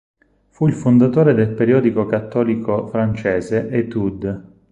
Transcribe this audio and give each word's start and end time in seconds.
Fu 0.49 0.65
il 0.65 0.73
fondatore 0.73 1.35
del 1.35 1.53
periodico 1.53 2.07
cattolico 2.07 2.87
francese 2.87 3.69
"Études". 3.69 4.41